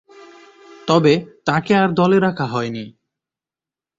তবে, 0.87 1.13
তাকে 1.45 1.71
আর 1.75 1.89
দলে 1.91 2.17
রাখা 2.19 2.45
হয়নি। 2.45 2.85